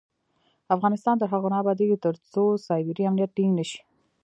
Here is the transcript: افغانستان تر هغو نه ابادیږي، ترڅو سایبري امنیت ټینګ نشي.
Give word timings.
افغانستان 0.75 1.15
تر 1.21 1.27
هغو 1.33 1.47
نه 1.53 1.57
ابادیږي، 1.61 1.97
ترڅو 2.05 2.43
سایبري 2.67 3.03
امنیت 3.09 3.31
ټینګ 3.37 3.51
نشي. 3.59 3.79